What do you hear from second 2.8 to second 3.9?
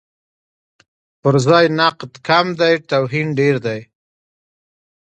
توهین ډېر دی.